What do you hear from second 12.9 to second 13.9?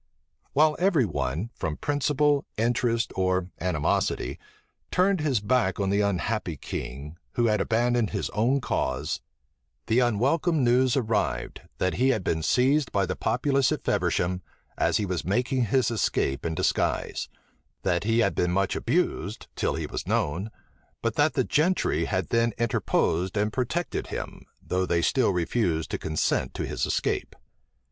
by the populace at